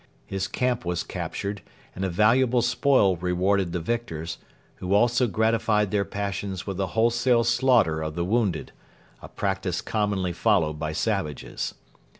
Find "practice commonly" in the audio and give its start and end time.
9.29-10.33